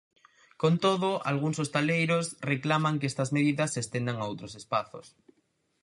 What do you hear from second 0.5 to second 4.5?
Con todo, algúns hostaleiros reclaman que estas medidas se estendan a